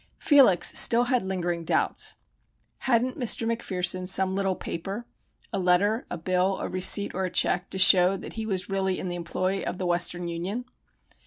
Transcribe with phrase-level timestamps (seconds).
[0.17, 2.15] Felix still had lingering doubts.
[2.89, 3.45] Hadn't Mr.
[3.45, 5.05] McPherson some little paper
[5.53, 8.97] a letter, a bill, a receipt or a check, to show that he was really
[8.97, 10.65] in the employ of the Western Union?